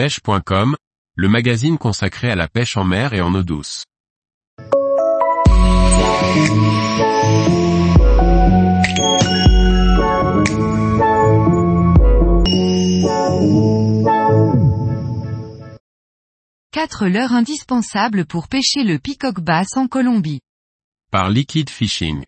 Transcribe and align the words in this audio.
pêche.com, 0.00 0.76
le 1.14 1.28
magazine 1.28 1.76
consacré 1.76 2.30
à 2.30 2.34
la 2.34 2.48
pêche 2.48 2.78
en 2.78 2.84
mer 2.84 3.12
et 3.12 3.20
en 3.20 3.34
eau 3.34 3.42
douce. 3.42 3.84
Quatre 16.72 17.06
leurres 17.06 17.34
indispensables 17.34 18.24
pour 18.24 18.48
pêcher 18.48 18.84
le 18.84 18.98
peacock 18.98 19.40
bass 19.40 19.76
en 19.76 19.86
Colombie. 19.86 20.40
Par 21.10 21.28
Liquid 21.28 21.68
Fishing. 21.68 22.24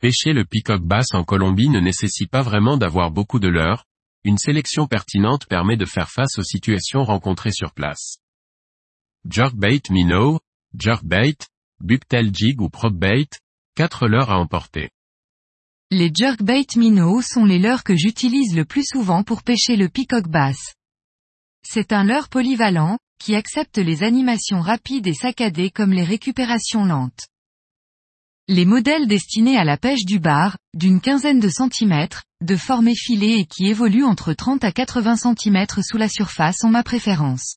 Pêcher 0.00 0.32
le 0.32 0.44
peacock 0.44 0.82
bass 0.82 1.14
en 1.14 1.22
Colombie 1.22 1.68
ne 1.68 1.78
nécessite 1.78 2.32
pas 2.32 2.42
vraiment 2.42 2.76
d'avoir 2.76 3.12
beaucoup 3.12 3.38
de 3.38 3.46
leurres, 3.46 3.84
une 4.24 4.38
sélection 4.38 4.86
pertinente 4.86 5.46
permet 5.46 5.76
de 5.76 5.86
faire 5.86 6.10
face 6.10 6.38
aux 6.38 6.42
situations 6.42 7.04
rencontrées 7.04 7.52
sur 7.52 7.72
place. 7.72 8.18
Jerkbait 9.28 9.82
minnow, 9.90 10.40
jerkbait, 10.78 11.36
bucktail 11.80 12.30
jig 12.32 12.60
ou 12.60 12.68
propbait, 12.68 13.28
quatre 13.74 14.06
leurres 14.06 14.30
à 14.30 14.38
emporter. 14.38 14.90
Les 15.90 16.10
jerkbait 16.14 16.66
minnow 16.76 17.20
sont 17.22 17.44
les 17.44 17.58
leurres 17.58 17.82
que 17.82 17.96
j'utilise 17.96 18.54
le 18.54 18.64
plus 18.64 18.84
souvent 18.84 19.24
pour 19.24 19.42
pêcher 19.42 19.76
le 19.76 19.88
peacock 19.88 20.28
bass. 20.28 20.74
C'est 21.62 21.92
un 21.92 22.04
leurre 22.04 22.28
polyvalent, 22.28 22.98
qui 23.18 23.34
accepte 23.34 23.78
les 23.78 24.02
animations 24.02 24.60
rapides 24.60 25.06
et 25.06 25.14
saccadées 25.14 25.70
comme 25.70 25.92
les 25.92 26.04
récupérations 26.04 26.84
lentes. 26.84 27.28
Les 28.48 28.64
modèles 28.64 29.06
destinés 29.06 29.56
à 29.56 29.64
la 29.64 29.76
pêche 29.76 30.04
du 30.04 30.18
bar, 30.18 30.56
d'une 30.74 31.00
quinzaine 31.00 31.38
de 31.38 31.48
centimètres, 31.48 32.24
de 32.42 32.56
forme 32.56 32.88
effilée 32.88 33.38
et 33.38 33.44
qui 33.44 33.66
évoluent 33.66 34.04
entre 34.04 34.32
30 34.32 34.64
à 34.64 34.72
80 34.72 35.16
cm 35.16 35.66
sous 35.82 35.98
la 35.98 36.08
surface 36.08 36.64
ont 36.64 36.70
ma 36.70 36.82
préférence. 36.82 37.56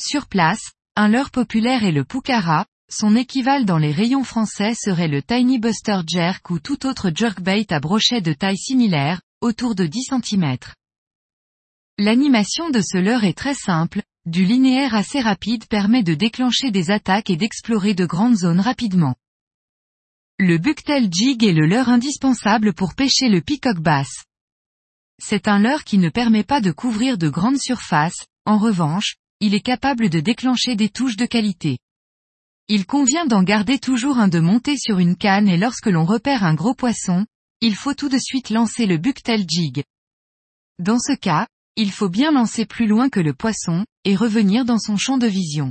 Sur 0.00 0.26
place, 0.26 0.72
un 0.96 1.08
leurre 1.08 1.30
populaire 1.30 1.84
est 1.84 1.92
le 1.92 2.04
Pucara, 2.04 2.66
son 2.90 3.16
équivalent 3.16 3.64
dans 3.64 3.78
les 3.78 3.92
rayons 3.92 4.24
français 4.24 4.74
serait 4.74 5.08
le 5.08 5.22
Tiny 5.22 5.58
Buster 5.58 6.00
Jerk 6.06 6.50
ou 6.50 6.58
tout 6.58 6.86
autre 6.86 7.10
jerkbait 7.14 7.72
à 7.72 7.80
brochet 7.80 8.20
de 8.20 8.32
taille 8.32 8.58
similaire, 8.58 9.22
autour 9.40 9.74
de 9.74 9.86
10 9.86 10.10
cm. 10.10 10.56
L'animation 11.98 12.70
de 12.70 12.80
ce 12.80 12.98
leurre 12.98 13.24
est 13.24 13.38
très 13.38 13.54
simple, 13.54 14.02
du 14.26 14.44
linéaire 14.44 14.94
assez 14.94 15.20
rapide 15.20 15.66
permet 15.66 16.02
de 16.02 16.14
déclencher 16.14 16.70
des 16.70 16.90
attaques 16.90 17.30
et 17.30 17.36
d'explorer 17.36 17.94
de 17.94 18.04
grandes 18.04 18.36
zones 18.36 18.60
rapidement. 18.60 19.14
Le 20.44 20.58
bucktail 20.58 21.08
jig 21.08 21.44
est 21.44 21.52
le 21.52 21.66
leurre 21.66 21.88
indispensable 21.88 22.72
pour 22.72 22.96
pêcher 22.96 23.28
le 23.28 23.40
peacock 23.40 23.78
bass. 23.78 24.24
C'est 25.22 25.46
un 25.46 25.60
leurre 25.60 25.84
qui 25.84 25.98
ne 25.98 26.08
permet 26.08 26.42
pas 26.42 26.60
de 26.60 26.72
couvrir 26.72 27.16
de 27.16 27.28
grandes 27.28 27.60
surfaces, 27.60 28.26
en 28.44 28.58
revanche, 28.58 29.18
il 29.38 29.54
est 29.54 29.60
capable 29.60 30.08
de 30.08 30.18
déclencher 30.18 30.74
des 30.74 30.88
touches 30.88 31.14
de 31.14 31.26
qualité. 31.26 31.78
Il 32.66 32.86
convient 32.86 33.24
d'en 33.24 33.44
garder 33.44 33.78
toujours 33.78 34.18
un 34.18 34.26
de 34.26 34.40
monter 34.40 34.76
sur 34.76 34.98
une 34.98 35.14
canne 35.14 35.46
et 35.46 35.56
lorsque 35.56 35.86
l'on 35.86 36.04
repère 36.04 36.42
un 36.42 36.54
gros 36.54 36.74
poisson, 36.74 37.24
il 37.60 37.76
faut 37.76 37.94
tout 37.94 38.08
de 38.08 38.18
suite 38.18 38.50
lancer 38.50 38.86
le 38.86 38.98
bucktail 38.98 39.46
jig. 39.48 39.84
Dans 40.80 40.98
ce 40.98 41.12
cas, 41.12 41.46
il 41.76 41.92
faut 41.92 42.08
bien 42.08 42.32
lancer 42.32 42.66
plus 42.66 42.88
loin 42.88 43.10
que 43.10 43.20
le 43.20 43.32
poisson, 43.32 43.86
et 44.02 44.16
revenir 44.16 44.64
dans 44.64 44.80
son 44.80 44.96
champ 44.96 45.18
de 45.18 45.28
vision. 45.28 45.70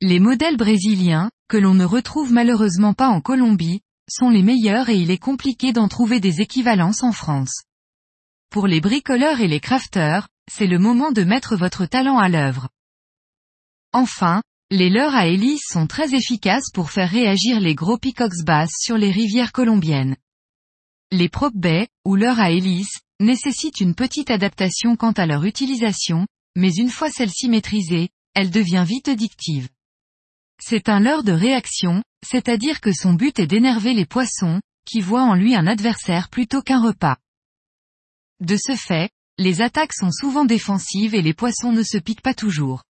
Les 0.00 0.20
modèles 0.20 0.56
brésiliens, 0.56 1.32
que 1.50 1.56
l'on 1.56 1.74
ne 1.74 1.84
retrouve 1.84 2.32
malheureusement 2.32 2.94
pas 2.94 3.08
en 3.08 3.20
Colombie, 3.20 3.80
sont 4.08 4.30
les 4.30 4.44
meilleurs 4.44 4.88
et 4.88 4.96
il 4.96 5.10
est 5.10 5.18
compliqué 5.18 5.72
d'en 5.72 5.88
trouver 5.88 6.20
des 6.20 6.40
équivalences 6.40 7.02
en 7.02 7.10
France. 7.10 7.64
Pour 8.50 8.68
les 8.68 8.80
bricoleurs 8.80 9.40
et 9.40 9.48
les 9.48 9.58
crafters, 9.58 10.28
c'est 10.48 10.68
le 10.68 10.78
moment 10.78 11.10
de 11.10 11.24
mettre 11.24 11.56
votre 11.56 11.86
talent 11.86 12.18
à 12.18 12.28
l'œuvre. 12.28 12.68
Enfin, 13.92 14.42
les 14.70 14.90
leurres 14.90 15.16
à 15.16 15.26
hélice 15.26 15.64
sont 15.68 15.88
très 15.88 16.14
efficaces 16.14 16.70
pour 16.72 16.92
faire 16.92 17.10
réagir 17.10 17.58
les 17.58 17.74
gros 17.74 17.98
peacocks 17.98 18.44
basses 18.46 18.76
sur 18.78 18.96
les 18.96 19.10
rivières 19.10 19.50
colombiennes. 19.50 20.16
Les 21.10 21.28
prop 21.28 21.52
baies, 21.52 21.88
ou 22.04 22.14
leurres 22.14 22.38
à 22.38 22.52
hélice, 22.52 23.00
nécessitent 23.18 23.80
une 23.80 23.96
petite 23.96 24.30
adaptation 24.30 24.94
quant 24.94 25.12
à 25.12 25.26
leur 25.26 25.44
utilisation, 25.44 26.28
mais 26.56 26.72
une 26.72 26.90
fois 26.90 27.10
celle-ci 27.10 27.48
maîtrisée, 27.48 28.10
elle 28.34 28.50
devient 28.50 28.84
vite 28.86 29.08
addictive. 29.08 29.68
C'est 30.62 30.88
un 30.88 31.00
leurre 31.00 31.24
de 31.24 31.32
réaction, 31.32 32.02
c'est-à-dire 32.24 32.80
que 32.80 32.92
son 32.92 33.14
but 33.14 33.38
est 33.38 33.46
d'énerver 33.46 33.94
les 33.94 34.06
poissons, 34.06 34.60
qui 34.84 35.00
voient 35.00 35.24
en 35.24 35.34
lui 35.34 35.54
un 35.54 35.66
adversaire 35.66 36.28
plutôt 36.28 36.62
qu'un 36.62 36.80
repas. 36.80 37.16
De 38.40 38.56
ce 38.56 38.76
fait, 38.76 39.10
les 39.38 39.62
attaques 39.62 39.94
sont 39.94 40.10
souvent 40.10 40.44
défensives 40.44 41.14
et 41.14 41.22
les 41.22 41.34
poissons 41.34 41.72
ne 41.72 41.82
se 41.82 41.96
piquent 41.98 42.22
pas 42.22 42.34
toujours. 42.34 42.82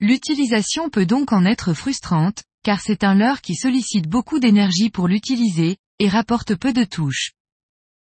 L'utilisation 0.00 0.90
peut 0.90 1.06
donc 1.06 1.32
en 1.32 1.44
être 1.44 1.72
frustrante, 1.72 2.42
car 2.62 2.80
c'est 2.80 3.04
un 3.04 3.14
leurre 3.14 3.40
qui 3.40 3.54
sollicite 3.54 4.08
beaucoup 4.08 4.40
d'énergie 4.40 4.90
pour 4.90 5.08
l'utiliser, 5.08 5.78
et 5.98 6.08
rapporte 6.08 6.54
peu 6.54 6.72
de 6.72 6.84
touches. 6.84 7.32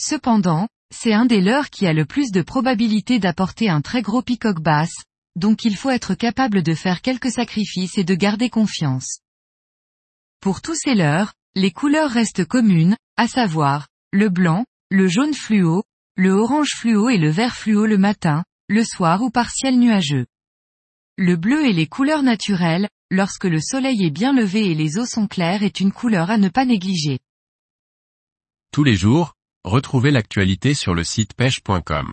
Cependant, 0.00 0.68
c'est 0.94 1.12
un 1.12 1.26
des 1.26 1.40
leurres 1.40 1.70
qui 1.70 1.86
a 1.86 1.92
le 1.92 2.06
plus 2.06 2.30
de 2.30 2.42
probabilité 2.42 3.18
d'apporter 3.18 3.68
un 3.68 3.82
très 3.82 4.02
gros 4.02 4.22
peacock 4.22 4.60
bass, 4.60 4.90
donc 5.38 5.64
il 5.64 5.76
faut 5.76 5.90
être 5.90 6.14
capable 6.14 6.62
de 6.62 6.74
faire 6.74 7.00
quelques 7.00 7.30
sacrifices 7.30 7.96
et 7.96 8.04
de 8.04 8.14
garder 8.14 8.50
confiance. 8.50 9.20
Pour 10.40 10.60
tous 10.60 10.74
ces 10.74 10.94
leurres, 10.94 11.32
les 11.54 11.70
couleurs 11.70 12.10
restent 12.10 12.44
communes, 12.44 12.96
à 13.16 13.26
savoir, 13.26 13.88
le 14.12 14.28
blanc, 14.28 14.64
le 14.90 15.08
jaune 15.08 15.34
fluo, 15.34 15.84
le 16.16 16.32
orange 16.32 16.74
fluo 16.76 17.08
et 17.08 17.18
le 17.18 17.30
vert 17.30 17.54
fluo 17.54 17.86
le 17.86 17.98
matin, 17.98 18.44
le 18.68 18.84
soir 18.84 19.22
ou 19.22 19.30
par 19.30 19.50
ciel 19.50 19.78
nuageux. 19.78 20.26
Le 21.16 21.36
bleu 21.36 21.66
et 21.66 21.72
les 21.72 21.86
couleurs 21.86 22.22
naturelles, 22.22 22.88
lorsque 23.10 23.44
le 23.44 23.60
soleil 23.60 24.04
est 24.04 24.10
bien 24.10 24.32
levé 24.32 24.70
et 24.70 24.74
les 24.74 24.98
eaux 24.98 25.06
sont 25.06 25.26
claires 25.26 25.62
est 25.62 25.80
une 25.80 25.92
couleur 25.92 26.30
à 26.30 26.38
ne 26.38 26.48
pas 26.48 26.64
négliger. 26.64 27.18
Tous 28.72 28.84
les 28.84 28.94
jours, 28.94 29.34
retrouvez 29.64 30.10
l'actualité 30.10 30.74
sur 30.74 30.94
le 30.94 31.04
site 31.04 31.34
pêche.com 31.34 32.12